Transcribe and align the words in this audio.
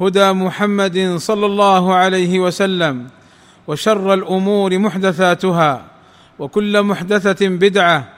هدى 0.00 0.32
محمد 0.32 1.16
صلى 1.16 1.46
الله 1.46 1.94
عليه 1.94 2.38
وسلم 2.38 3.06
وشر 3.66 4.14
الأمور 4.14 4.78
محدثاتها 4.78 5.84
وكل 6.38 6.82
محدثة 6.82 7.48
بدعة 7.48 8.08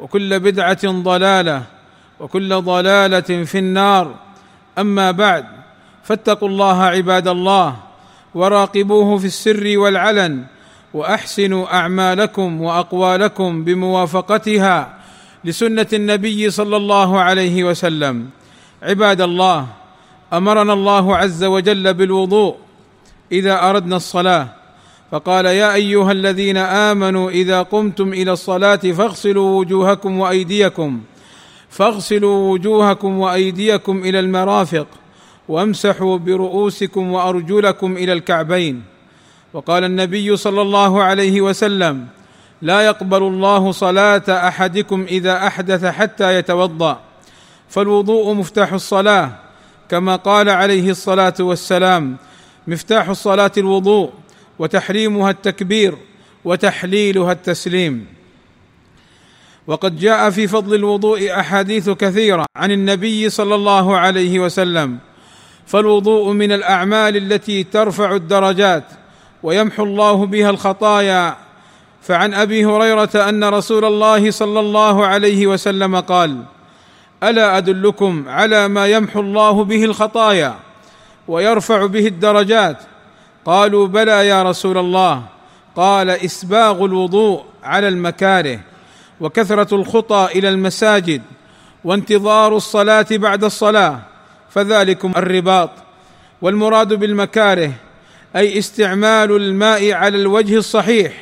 وكل 0.00 0.40
بدعة 0.40 0.84
ضلالة 0.84 1.62
وكل 2.20 2.62
ضلالة 2.62 3.44
في 3.44 3.58
النار. 3.58 4.14
أما 4.78 5.10
بعد 5.10 5.44
فاتقوا 6.04 6.48
الله 6.48 6.82
عباد 6.82 7.28
الله 7.28 7.76
وراقبوه 8.34 9.18
في 9.18 9.26
السر 9.26 9.78
والعلن 9.78 10.44
وأحسنوا 10.94 11.74
أعمالكم 11.74 12.62
وأقوالكم 12.62 13.64
بموافقتها 13.64 14.98
لسنة 15.44 15.86
النبي 15.92 16.50
صلى 16.50 16.76
الله 16.76 17.20
عليه 17.20 17.64
وسلم. 17.64 18.30
عباد 18.82 19.20
الله 19.20 19.66
أمرنا 20.32 20.72
الله 20.72 21.16
عز 21.16 21.44
وجل 21.44 21.94
بالوضوء 21.94 22.56
إذا 23.32 23.70
أردنا 23.70 23.96
الصلاة. 23.96 24.48
فقال 25.10 25.46
يا 25.46 25.74
أيها 25.74 26.12
الذين 26.12 26.56
آمنوا 26.56 27.30
إذا 27.30 27.62
قمتم 27.62 28.12
إلى 28.12 28.32
الصلاة 28.32 28.76
فاغسلوا 28.76 29.58
وجوهكم 29.58 30.18
وأيديكم 30.18 31.00
فاغسلوا 31.70 32.52
وجوهكم 32.52 33.18
وأيديكم 33.18 33.98
إلى 34.04 34.20
المرافق 34.20 34.86
وامسحوا 35.48 36.18
برؤوسكم 36.18 37.12
وأرجلكم 37.12 37.96
إلى 37.96 38.12
الكعبين. 38.12 38.82
وقال 39.52 39.84
النبي 39.84 40.36
صلى 40.36 40.62
الله 40.62 41.02
عليه 41.02 41.40
وسلم 41.40 42.06
لا 42.62 42.80
يقبل 42.80 43.22
الله 43.22 43.72
صلاة 43.72 44.22
أحدكم 44.28 45.06
إذا 45.08 45.46
أحدث 45.46 45.84
حتى 45.84 46.36
يتوضأ. 46.36 47.00
فالوضوء 47.68 48.34
مفتاح 48.34 48.72
الصلاة 48.72 49.41
كما 49.92 50.16
قال 50.16 50.48
عليه 50.48 50.90
الصلاة 50.90 51.34
والسلام 51.40 52.16
مفتاح 52.66 53.08
الصلاه 53.08 53.52
الوضوء 53.58 54.10
وتحريمها 54.58 55.30
التكبير 55.30 55.94
وتحليلها 56.44 57.32
التسليم. 57.32 58.06
وقد 59.66 59.98
جاء 59.98 60.30
في 60.30 60.46
فضل 60.48 60.74
الوضوء 60.74 61.40
أحاديث 61.40 61.90
كثيرة 61.90 62.46
عن 62.56 62.70
النبي 62.70 63.30
صلى 63.30 63.54
الله 63.54 63.96
عليه 63.96 64.40
وسلم 64.40 64.98
فالوضوء 65.66 66.32
من 66.32 66.52
الأعمال 66.52 67.16
التي 67.16 67.64
ترفع 67.64 68.14
الدرجات 68.14 68.84
ويمحو 69.42 69.84
الله 69.84 70.26
بها 70.26 70.50
الخطايا. 70.50 71.36
فعن 72.02 72.34
أبي 72.34 72.64
هريرة 72.64 73.28
أن 73.28 73.44
رسول 73.44 73.84
الله 73.84 74.30
صلى 74.30 74.60
الله 74.60 75.06
عليه 75.06 75.46
وسلم 75.46 75.96
قال 76.00 76.42
ألا 77.22 77.58
أدلكم 77.58 78.24
على 78.28 78.68
ما 78.68 78.86
يمحو 78.86 79.20
الله 79.20 79.64
به 79.64 79.84
الخطايا 79.84 80.54
ويرفع 81.28 81.86
به 81.86 82.06
الدرجات؟ 82.06 82.76
قالوا 83.44 83.86
بلى 83.86 84.28
يا 84.28 84.42
رسول 84.42 84.78
الله. 84.78 85.22
قال 85.76 86.10
إسباغ 86.10 86.84
الوضوء 86.84 87.44
على 87.64 87.88
المكاره 87.88 88.60
وكثرة 89.20 89.74
الخطى 89.74 90.28
إلى 90.34 90.48
المساجد 90.48 91.22
وانتظار 91.84 92.56
الصلاة 92.56 93.06
بعد 93.10 93.44
الصلاة 93.44 94.00
فذلكم 94.50 95.12
الرباط. 95.16 95.70
والمراد 96.42 96.94
بالمكاره 96.94 97.72
أي 98.36 98.58
استعمال 98.58 99.36
الماء 99.36 99.92
على 99.92 100.16
الوجه 100.16 100.56
الصحيح 100.56 101.12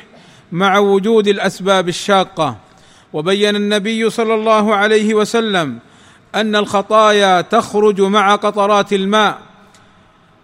مع 0.51 0.77
وجود 0.77 1.27
الأسباب 1.27 1.89
الشاقة. 1.89 2.57
وبين 3.13 3.55
النبي 3.55 4.09
صلى 4.09 4.33
الله 4.33 4.75
عليه 4.75 5.13
وسلم 5.13 5.79
أن 6.35 6.55
الخطايا 6.55 7.41
تخرج 7.41 8.01
مع 8.01 8.35
قطرات 8.35 8.93
الماء. 8.93 9.37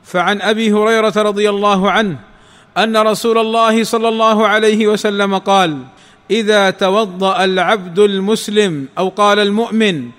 فعن 0.04 0.42
أبي 0.42 0.74
هريرة 0.74 1.14
رضي 1.18 1.50
الله 1.50 1.92
عنه 1.92 2.18
أن 2.78 2.98
رسول 2.98 3.38
الله 3.38 3.84
صلى 3.84 4.08
الله 4.10 4.48
عليه 4.48 4.88
وسلم 4.88 5.38
قال 5.38 5.78
إذا 6.32 6.70
توضأ 6.70 7.44
العبد 7.44 8.00
المسلم 8.00 8.88
أو 8.98 9.10
قال 9.10 9.40
المؤمن 9.40 10.10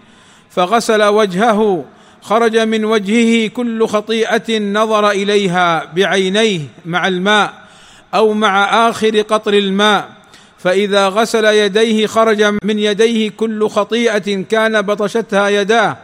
فغسل 0.51 1.03
وجهه 1.03 1.85
خرج 2.23 2.57
من 2.57 2.85
وجهه 2.85 3.49
كل 3.49 3.87
خطيئة 3.87 4.59
نظر 4.59 5.11
إليها 5.11 5.85
بعينيه 5.85 6.61
مع 6.87 7.09
الماء 7.09 7.55
أو 8.15 8.33
مع 8.33 8.89
آخر 8.89 9.21
قطر 9.21 9.55
الماء 9.55 10.09
فإذا 10.59 11.09
غسل 11.09 11.45
يديه 11.45 12.07
خرج 12.07 12.43
من 12.65 12.79
يديه 12.79 13.31
كل 13.31 13.69
خطيئة 13.69 14.43
كان 14.43 14.83
بطشتها 14.83 15.49
يداه 15.49 15.97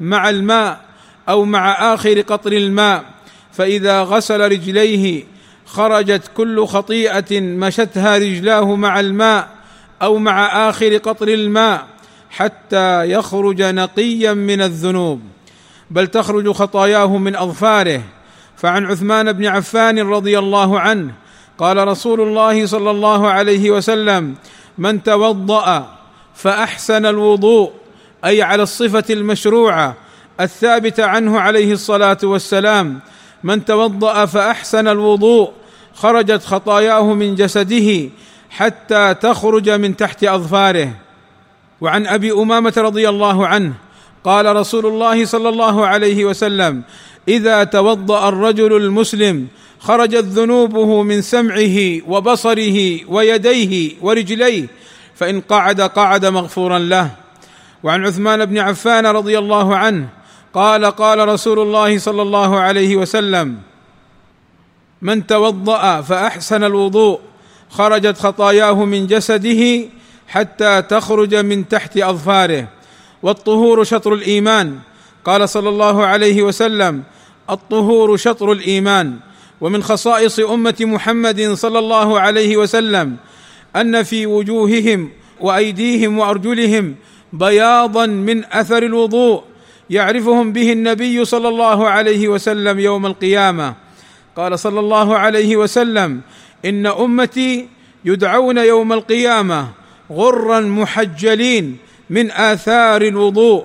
مع 0.00 0.30
الماء 0.30 0.80
أو 1.28 1.44
مع 1.44 1.94
آخر 1.94 2.20
قطر 2.20 2.52
الماء. 2.52 3.04
فإذا 3.52 4.02
غسل 4.02 4.40
رجليه 4.40 5.24
خرجت 5.66 6.30
كل 6.36 6.66
خطيئة 6.66 7.40
مشتها 7.40 8.18
رجلاه 8.18 8.76
مع 8.76 9.00
الماء 9.00 9.48
أو 10.02 10.18
مع 10.18 10.68
آخر 10.68 10.96
قطر 10.96 11.28
الماء 11.28 11.86
حتى 12.30 13.10
يخرج 13.10 13.62
نقيا 13.62 14.32
من 14.32 14.62
الذنوب. 14.62 15.20
بل 15.90 16.06
تخرج 16.06 16.50
خطاياه 16.50 17.16
من 17.16 17.36
أظفاره. 17.36 18.02
فعن 18.56 18.86
عثمان 18.86 19.32
بن 19.32 19.46
عفان 19.46 19.98
رضي 19.98 20.38
الله 20.38 20.80
عنه 20.80 21.12
قال 21.58 21.88
رسول 21.88 22.20
الله 22.20 22.66
صلى 22.66 22.90
الله 22.90 23.28
عليه 23.30 23.70
وسلم 23.70 24.34
من 24.78 25.02
توضأ 25.02 25.86
فأحسن 26.34 27.06
الوضوء 27.06 27.72
أي 28.24 28.42
على 28.42 28.62
الصفة 28.62 29.04
المشروعة 29.10 29.96
الثابتة 30.40 31.04
عنه 31.04 31.40
عليه 31.40 31.72
الصلاة 31.72 32.18
والسلام. 32.22 33.00
من 33.44 33.64
توضأ 33.64 34.26
فأحسن 34.26 34.88
الوضوء 34.88 35.50
خرجت 35.94 36.44
خطاياه 36.44 37.12
من 37.12 37.34
جسده 37.34 38.08
حتى 38.50 39.14
تخرج 39.14 39.70
من 39.70 39.96
تحت 39.96 40.24
أظفاره. 40.24 40.92
وعن 41.80 42.06
أبي 42.06 42.32
أمامة 42.32 42.74
رضي 42.76 43.08
الله 43.08 43.46
عنه 43.46 43.72
قال 44.24 44.56
رسول 44.56 44.86
الله 44.86 45.24
صلى 45.24 45.48
الله 45.48 45.86
عليه 45.86 46.24
وسلم 46.24 46.82
إذا 47.28 47.64
توضأ 47.64 48.28
الرجل 48.28 48.76
المسلم 48.76 49.48
خرجت 49.80 50.24
ذنوبه 50.24 51.02
من 51.02 51.22
سمعه 51.22 52.00
وبصره 52.08 53.00
ويديه 53.08 53.92
ورجليه 54.00 54.66
فإن 55.14 55.40
قعد 55.40 55.80
قعد 55.80 56.26
مغفورا 56.26 56.78
له. 56.78 57.10
وعن 57.82 58.06
عثمان 58.06 58.44
بن 58.44 58.58
عفان 58.58 59.06
رضي 59.06 59.38
الله 59.38 59.76
عنه 59.76 60.08
قال 60.54 60.84
قال 60.84 61.28
رسول 61.28 61.58
الله 61.58 61.98
صلى 61.98 62.22
الله 62.22 62.60
عليه 62.60 62.96
وسلم 62.96 63.58
من 65.02 65.26
توضأ 65.26 66.00
فأحسن 66.00 66.64
الوضوء 66.64 67.20
خرجت 67.70 68.18
خطاياه 68.18 68.84
من 68.84 69.06
جسده 69.06 69.84
حتى 70.28 70.82
تخرج 70.82 71.34
من 71.34 71.68
تحت 71.68 71.96
أظفاره 71.96 72.68
والطهور 73.22 73.84
شطر 73.84 74.14
الإيمان 74.14 74.78
قال 75.24 75.48
صلى 75.48 75.68
الله 75.68 76.06
عليه 76.06 76.42
وسلم 76.42 77.02
الطهور 77.50 78.16
شطر 78.16 78.52
الإيمان. 78.52 79.16
ومن 79.60 79.82
خصائص 79.82 80.40
أمة 80.40 80.74
محمد 80.80 81.52
صلى 81.52 81.78
الله 81.78 82.20
عليه 82.20 82.56
وسلم 82.56 83.16
أن 83.76 84.02
في 84.02 84.26
وجوههم 84.26 85.10
وأيديهم 85.40 86.18
وأرجلهم 86.18 86.94
بياضا 87.32 88.06
من 88.06 88.44
أثر 88.44 88.82
الوضوء 88.82 89.42
يعرفهم 89.90 90.52
به 90.52 90.72
النبي 90.72 91.24
صلى 91.24 91.48
الله 91.48 91.88
عليه 91.88 92.28
وسلم 92.28 92.80
يوم 92.80 93.06
القيامة. 93.06 93.74
قال 94.36 94.58
صلى 94.58 94.80
الله 94.80 95.16
عليه 95.16 95.56
وسلم 95.56 96.20
إن 96.64 96.86
أمتي 96.86 97.68
يدعون 98.04 98.58
يوم 98.58 98.92
القيامة 98.92 99.68
غرا 100.10 100.60
محجلين 100.60 101.76
من 102.10 102.30
آثار 102.30 103.02
الوضوء. 103.02 103.64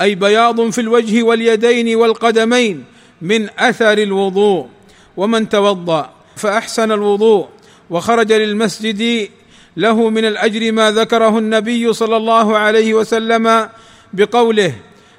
أي 0.00 0.14
بياض 0.14 0.70
في 0.70 0.80
الوجه 0.80 1.22
واليدين 1.22 1.96
والقدمين 1.96 2.84
من 3.22 3.48
أثر 3.58 3.98
الوضوء 3.98 4.68
ومن 5.16 5.48
توضأ 5.48 6.10
فأحسن 6.36 6.92
الوضوء 6.92 7.48
وخرج 7.90 8.32
للمسجد 8.32 9.28
له 9.76 10.10
من 10.10 10.24
الأجر 10.24 10.72
ما 10.72 10.90
ذكره 10.90 11.38
النبي 11.38 11.92
صلى 11.92 12.16
الله 12.16 12.58
عليه 12.58 12.94
وسلم 12.94 13.68
بقوله 14.12 14.74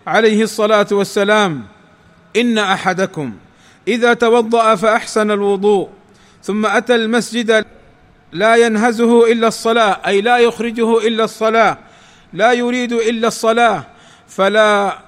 عليه 0.07 0.43
الصلاة 0.43 0.87
والسلام 0.91 1.65
إن 2.35 2.57
أحدكم 2.57 3.33
إذا 3.87 4.13
توضأ 4.13 4.75
فأحسن 4.75 5.31
الوضوء 5.31 5.89
ثم 6.43 6.65
أتى 6.65 6.95
المسجد 6.95 7.65
لا 8.31 8.55
ينهزه 8.55 9.31
إلا 9.31 9.47
الصلاة 9.47 9.99
أي 10.07 10.21
لا 10.21 10.37
يخرجه 10.37 11.07
إلا 11.07 11.23
الصلاة 11.23 11.77
لا 12.33 12.53
يريد 12.53 12.93
إلا 12.93 13.27
الصلاة 13.27 13.83
فلا 14.29 14.99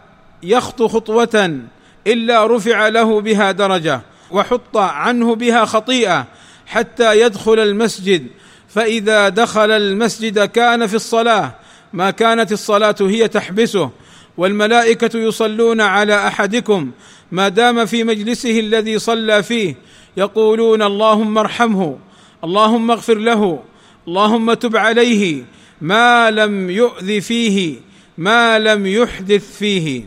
يخطو 0.44 0.88
خطوة 0.88 1.60
إلا 2.08 2.48
رفع 2.48 2.88
له 2.88 3.22
بها 3.22 3.52
درجة 3.52 4.02
وحط 4.32 4.78
عنه 4.78 5.36
بها 5.36 5.66
خطيئة 5.66 6.28
حتى 6.66 7.22
يدخل 7.22 7.60
المسجد. 7.60 8.28
فإذا 8.70 9.30
دخل 9.30 9.72
المسجد 9.72 10.40
كان 10.40 10.88
في 10.88 10.96
الصلاة 10.96 11.56
ما 11.94 12.12
كانت 12.12 12.52
الصلاة 12.52 12.96
هي 13.02 13.28
تحبسه. 13.28 13.90
والملائكة 14.38 15.20
يصلون 15.20 15.82
على 15.82 16.28
أحدكم 16.28 16.92
ما 17.32 17.50
دام 17.50 17.86
في 17.86 18.04
مجلسه 18.04 18.60
الذي 18.60 19.00
صلى 19.00 19.44
فيه 19.44 19.76
يقولون 20.18 20.82
اللهم 20.82 21.38
ارحمه 21.38 21.98
اللهم 22.44 22.92
اغفر 22.92 23.18
له 23.18 23.64
اللهم 24.08 24.54
تب 24.54 24.76
عليه 24.78 25.44
ما 25.82 26.32
لم 26.32 26.70
يؤذ 26.70 27.22
فيه. 27.22 27.91
ما 28.18 28.60
لم 28.60 28.88
يحدث 28.88 29.58
فيه. 29.58 30.04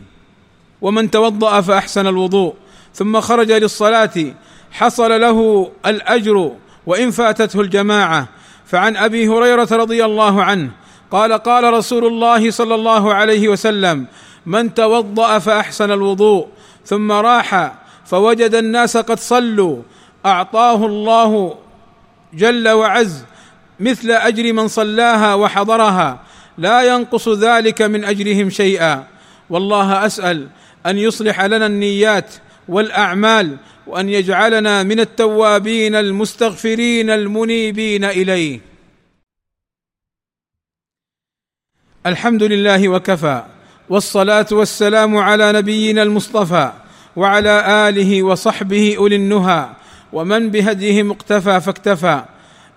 ومن 0.81 1.11
توضأ 1.11 1.61
فأحسن 1.61 2.07
الوضوء. 2.07 2.53
ثم 2.93 3.21
خرج 3.21 3.51
للصلاة. 3.51 4.33
حصل 4.71 5.21
له 5.21 5.71
الأجر 5.85 6.51
وإن 6.85 7.11
فاتته 7.11 7.61
الجماعة. 7.61 8.27
فعن 8.65 8.97
أبي 8.97 9.27
هريرة 9.27 9.67
رضي 9.71 10.05
الله 10.05 10.43
عنه 10.43 10.69
قال 11.11 11.33
قال 11.33 11.73
رسول 11.73 12.05
الله 12.05 12.51
صلى 12.51 12.75
الله 12.75 13.13
عليه 13.13 13.47
وسلم 13.49 14.05
من 14.45 14.73
توضأ 14.73 15.39
فأحسن 15.39 15.91
الوضوء. 15.91 16.47
ثم 16.85 17.11
راح 17.11 17.73
فوجد 18.05 18.55
الناس 18.55 18.97
قد 18.97 19.19
صلوا. 19.19 19.81
أعطاه 20.25 20.85
الله 20.85 21.55
جل 22.33 22.69
وعز 22.69 23.23
مثل 23.79 24.11
أجر 24.11 24.53
من 24.53 24.67
صلاها 24.67 25.33
وحضرها. 25.33 26.19
لا 26.57 26.95
ينقص 26.95 27.29
ذلك 27.29 27.81
من 27.81 28.05
أجرهم 28.05 28.49
شيئا. 28.49 29.07
والله 29.49 30.05
أسأل 30.05 30.47
أن 30.85 30.97
يصلح 30.97 31.41
لنا 31.41 31.65
النيات 31.65 32.33
والأعمال 32.67 33.57
وأن 33.87 34.09
يجعلنا 34.09 34.83
من 34.83 34.99
التوابين 34.99 35.95
المستغفرين 35.95 37.09
المنيبين 37.09 38.03
إليه. 38.03 38.59
الحمد 42.05 42.43
لله 42.43 42.89
وكفى 42.89 43.43
والصلاة 43.89 44.47
والسلام 44.51 45.17
على 45.17 45.51
نبينا 45.51 46.03
المصطفى 46.03 46.71
وعلى 47.15 47.89
آله 47.89 48.23
وصحبه 48.23 48.95
أولي 48.97 49.15
النهى 49.15 49.69
ومن 50.13 50.49
بهديه 50.49 51.03
مقتفى 51.03 51.61
فاكتفى. 51.61 52.25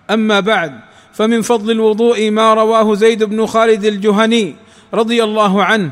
أما 0.09 0.39
بعد 0.39 0.79
فمن 1.13 1.41
فضل 1.41 1.71
الوضوء 1.71 2.29
ما 2.31 2.53
رواه 2.53 2.95
زيد 2.95 3.23
بن 3.23 3.45
خالد 3.45 3.85
الجهني 3.85 4.55
رضي 4.93 5.23
الله 5.23 5.63
عنه 5.63 5.89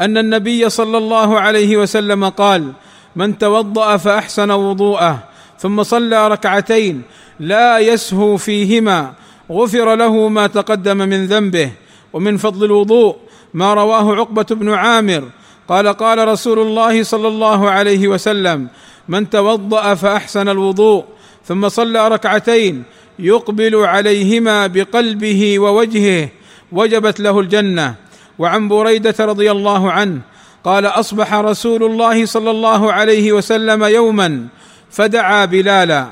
أن 0.00 0.18
النبي 0.18 0.70
صلى 0.70 0.98
الله 0.98 1.40
عليه 1.40 1.76
وسلم 1.76 2.28
قال 2.28 2.72
من 3.16 3.38
توضأ 3.38 3.96
فأحسن 3.96 4.50
وضوءه 4.50 5.18
ثم 5.58 5.82
صلى 5.82 6.28
ركعتين 6.28 7.02
لا 7.40 7.78
يسهو 7.78 8.36
فيهما 8.36 9.12
غفر 9.50 9.94
له 9.94 10.28
ما 10.28 10.46
تقدم 10.46 10.96
من 10.96 11.26
ذنبه 11.26 11.70
ومن 12.12 12.36
فضل 12.36 12.64
الوضوء 12.64 13.16
ما 13.54 13.74
رواه 13.74 14.14
عقبة 14.16 14.46
بن 14.50 14.72
عامر 14.72 15.24
قال 15.68 15.88
قال 15.88 16.28
رسول 16.28 16.58
الله 16.58 17.02
صلى 17.02 17.28
الله 17.28 17.70
عليه 17.70 18.08
وسلم 18.08 18.68
من 19.08 19.30
توضأ 19.30 19.94
فأحسن 19.94 20.48
الوضوء 20.48 21.04
ثم 21.44 21.68
صلى 21.68 22.08
ركعتين 22.08 22.82
يقبل 23.20 23.76
عليهما 23.76 24.66
بقلبه 24.66 25.58
ووجهه 25.58 26.28
وجبت 26.72 27.20
له 27.20 27.40
الجنة. 27.40 27.94
وعن 28.38 28.68
بريدة 28.68 29.14
رضي 29.20 29.50
الله 29.50 29.92
عنه 29.92 30.20
قال 30.64 30.86
أصبح 30.86 31.34
رسول 31.34 31.84
الله 31.84 32.26
صلى 32.26 32.50
الله 32.50 32.92
عليه 32.92 33.32
وسلم 33.32 33.84
يوما 33.84 34.46
فدعا 34.90 35.44
بلالا. 35.44 36.06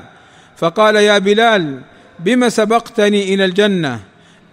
فقال 0.57 0.95
يا 0.95 1.17
بلال 1.17 1.81
بم 2.19 2.49
سبقتني 2.49 3.33
إلى 3.33 3.45
الجنة؟ 3.45 3.99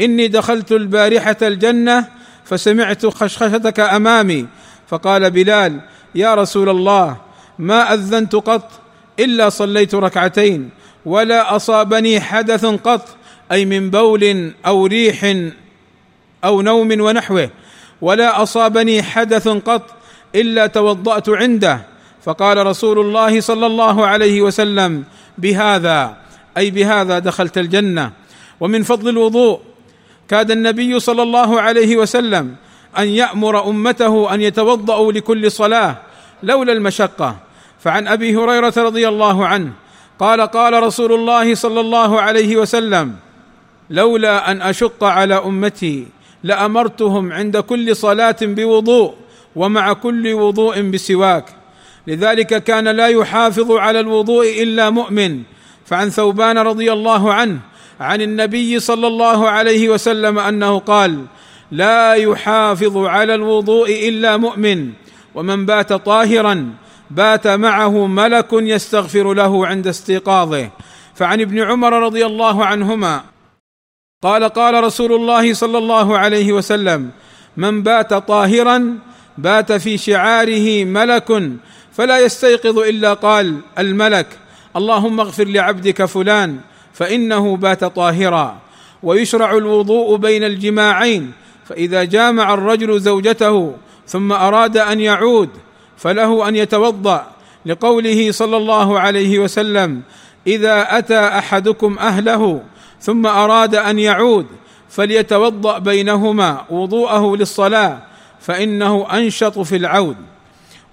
إني 0.00 0.28
دخلت 0.28 0.72
البارحة 0.72 1.36
الجنة 1.42 2.08
فسمعت 2.44 3.06
خشخشتك 3.06 3.80
أمامي. 3.80 4.46
فقال 4.88 5.30
بلال 5.30 5.80
يا 6.14 6.34
رسول 6.34 6.68
الله 6.68 7.16
ما 7.58 7.94
أذنت 7.94 8.34
قط 8.34 8.70
إلا 9.20 9.48
صليت 9.48 9.94
ركعتين. 9.94 10.70
ولا 11.06 11.56
أصابني 11.56 12.20
حدث 12.20 12.64
قط 12.66 13.16
أي 13.52 13.64
من 13.64 13.90
بول 13.90 14.52
أو 14.66 14.86
ريح 14.86 15.36
أو 16.44 16.62
نوم 16.62 17.00
ونحوه 17.00 17.50
ولا 18.02 18.42
أصابني 18.42 19.02
حدث 19.02 19.48
قط 19.48 19.82
إلا 20.34 20.66
توضأت 20.66 21.28
عنده. 21.28 21.80
فقال 22.22 22.66
رسول 22.66 22.98
الله 22.98 23.40
صلى 23.40 23.66
الله 23.66 24.06
عليه 24.06 24.42
وسلم 24.42 25.04
بهذا 25.38 26.16
أي 26.58 26.70
بهذا 26.70 27.18
دخلت 27.18 27.58
الجنة. 27.58 28.12
ومن 28.60 28.82
فضل 28.82 29.08
الوضوء 29.08 29.60
كاد 30.28 30.50
النبي 30.50 31.00
صلى 31.00 31.22
الله 31.22 31.60
عليه 31.60 31.96
وسلم 31.96 32.54
أن 32.98 33.08
يأمر 33.08 33.70
أمته 33.70 34.34
أن 34.34 34.40
يتوضأوا 34.40 35.12
لكل 35.12 35.50
صلاة 35.50 35.96
لولا 36.42 36.72
المشقة. 36.72 37.36
فعن 37.80 38.08
أبي 38.08 38.36
هريرة 38.36 38.74
رضي 38.76 39.08
الله 39.08 39.46
عنه 39.46 39.72
قال 40.18 40.40
قال 40.40 40.82
رسول 40.82 41.12
الله 41.12 41.54
صلى 41.54 41.80
الله 41.80 42.20
عليه 42.20 42.56
وسلم 42.56 43.14
لولا 43.90 44.50
أن 44.50 44.62
أشق 44.62 45.04
على 45.04 45.34
أمتي 45.34 46.06
لأمرتهم 46.42 47.32
عند 47.32 47.56
كل 47.56 47.96
صلاة 47.96 48.36
بوضوء 48.42 49.14
ومع 49.56 49.92
كل 49.92 50.32
وضوء 50.32 50.82
بسواك. 50.82 51.44
لذلك 52.06 52.64
كان 52.64 52.88
لا 52.88 53.08
يحافظ 53.08 53.72
على 53.72 54.00
الوضوء 54.00 54.62
إلا 54.62 54.90
مؤمن. 54.90 55.42
فعن 55.86 56.10
ثوبان 56.10 56.58
رضي 56.58 56.92
الله 56.92 57.32
عنه 57.32 57.58
عن 58.00 58.22
النبي 58.22 58.80
صلى 58.80 59.06
الله 59.06 59.48
عليه 59.48 59.88
وسلم 59.88 60.38
أنه 60.38 60.78
قال 60.78 61.24
لا 61.70 62.14
يحافظ 62.14 62.96
على 62.96 63.34
الوضوء 63.34 64.08
إلا 64.08 64.36
مؤمن 64.36 64.92
ومن 65.34 65.66
بات 65.66 65.92
طاهرا 65.92 66.70
بات 67.10 67.46
معه 67.46 68.06
ملك 68.06 68.48
يستغفر 68.52 69.34
له 69.34 69.66
عند 69.66 69.86
استيقاظه. 69.86 70.70
فعن 71.14 71.40
ابن 71.40 71.58
عمر 71.60 71.92
رضي 72.02 72.26
الله 72.26 72.64
عنهما 72.64 73.22
قال 74.22 74.44
قال 74.44 74.84
رسول 74.84 75.12
الله 75.12 75.54
صلى 75.54 75.78
الله 75.78 76.18
عليه 76.18 76.52
وسلم 76.52 77.10
من 77.56 77.82
بات 77.82 78.14
طاهرا 78.14 78.98
بات 79.38 79.72
في 79.72 79.98
شعاره 79.98 80.84
ملك 80.84 81.42
فلا 81.92 82.18
يستيقظ 82.18 82.78
إلا 82.78 83.12
قال 83.14 83.60
الملك 83.78 84.26
اللهم 84.76 85.20
اغفر 85.20 85.44
لعبدك 85.44 86.04
فلان 86.04 86.58
فإنه 86.92 87.56
بات 87.56 87.84
طاهرا. 87.84 88.58
ويشرع 89.02 89.56
الوضوء 89.56 90.16
بين 90.16 90.44
الجماعين 90.44 91.32
فإذا 91.64 92.04
جامع 92.04 92.54
الرجل 92.54 93.00
زوجته 93.00 93.74
ثم 94.06 94.32
أراد 94.32 94.76
أن 94.76 95.00
يعود 95.00 95.50
فله 95.96 96.48
أن 96.48 96.56
يتوضأ 96.56 97.26
لقوله 97.66 98.32
صلى 98.32 98.56
الله 98.56 99.00
عليه 99.00 99.38
وسلم 99.38 100.02
إذا 100.46 100.98
أتى 100.98 101.18
أحدكم 101.18 101.98
أهله 101.98 102.62
ثم 103.00 103.26
أراد 103.26 103.74
أن 103.74 103.98
يعود 103.98 104.46
فليتوضأ 104.88 105.78
بينهما 105.78 106.64
وضوءه 106.70 107.36
للصلاة 107.36 108.02
فإنه 108.40 109.06
أنشط 109.12 109.58
في 109.58 109.76
العود. 109.76 110.16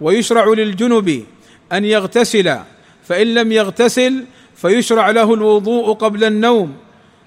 ويشرع 0.01 0.45
للجنب 0.45 1.25
أن 1.73 1.85
يغتسل 1.85 2.57
فإن 3.03 3.33
لم 3.33 3.51
يغتسل 3.51 4.25
فيشرع 4.55 5.09
له 5.09 5.33
الوضوء 5.33 5.93
قبل 5.93 6.23
النوم 6.23 6.73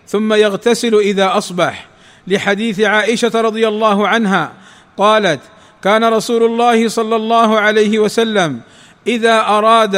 ثم 0.07 0.33
يغتسل 0.33 0.95
إذا 0.95 1.39
أصبح. 1.39 1.89
لحديث 2.27 2.81
عائشة 2.81 3.41
رضي 3.41 3.69
الله 3.69 4.09
عنها 4.09 4.53
قالت 4.97 5.41
كان 5.87 6.05
رسول 6.05 6.43
الله 6.43 6.89
صلى 6.89 7.17
الله 7.17 7.61
عليه 7.61 7.99
وسلم 7.99 8.61
إذا 9.07 9.41
أراد 9.41 9.95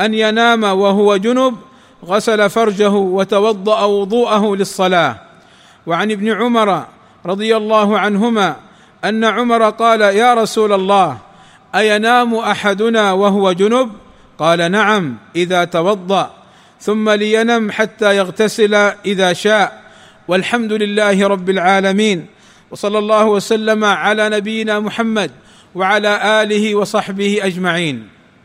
أن 0.00 0.14
ينام 0.14 0.64
وهو 0.64 1.16
جنب 1.16 1.54
غسل 2.04 2.50
فرجه 2.50 2.90
وتوضأ 2.90 3.84
وضوءه 3.84 4.56
للصلاة. 4.56 5.16
وعن 5.86 6.10
ابن 6.10 6.32
عمر 6.32 6.84
رضي 7.26 7.56
الله 7.56 7.98
عنهما 7.98 8.56
أن 9.04 9.24
عمر 9.24 9.70
قال 9.70 10.00
يا 10.00 10.34
رسول 10.34 10.72
الله 10.72 11.18
أينام 11.74 12.34
أحدنا 12.34 13.12
وهو 13.12 13.52
جنب؟ 13.52 13.90
قال 14.38 14.70
نعم 14.70 15.16
إذا 15.36 15.64
توضأ 15.64 16.30
ثم 16.80 17.10
لينم 17.10 17.70
حتى 17.70 18.16
يغتسل 18.16 18.74
إذا 19.06 19.32
شاء 19.32 19.82
والحمد 20.28 20.72
لله 20.72 21.28
رب 21.28 21.50
العالمين. 21.50 22.33
وصلى 22.70 22.98
الله 22.98 23.24
وسلم 23.24 23.84
على 23.84 24.28
نبينا 24.28 24.80
محمد 24.80 25.30
وعلى 25.74 26.42
آله 26.42 26.74
وصحبه 26.74 27.40
أجمعين. 27.42 28.13